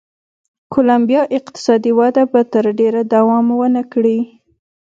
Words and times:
کولمبیا 0.73 1.21
اقتصادي 1.37 1.91
وده 1.99 2.23
به 2.31 2.41
تر 2.53 2.65
ډېره 2.79 3.01
دوام 3.13 3.45
و 3.51 3.59
نه 3.75 3.83
کړي. 3.91 4.19